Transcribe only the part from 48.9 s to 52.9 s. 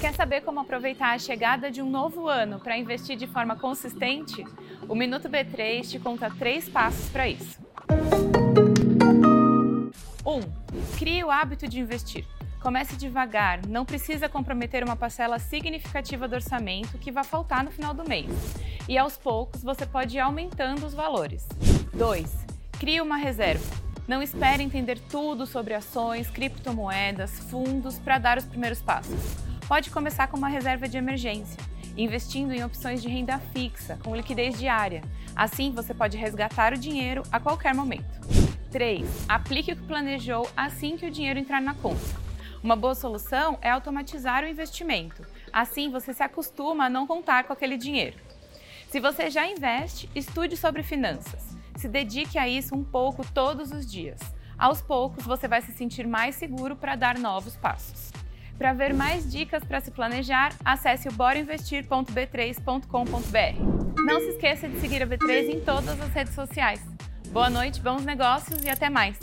você já investe, estude sobre finanças. Se dedique a isso um